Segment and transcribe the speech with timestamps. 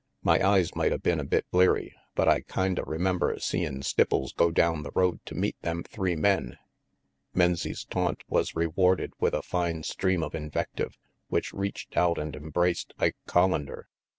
[0.23, 4.33] My eyes might of been a bit bleary, but I kinda remember seein' Stipples RANGY
[4.33, 6.57] PETE 257 go down the road to meet them three men
[7.35, 12.95] Menzie's taunt was rewarded with a fine stream of invective which reached out and embraced
[12.97, 13.89] Ike (Hollander.